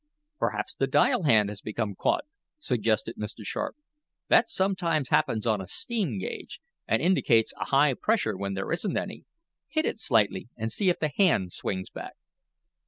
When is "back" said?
11.91-12.15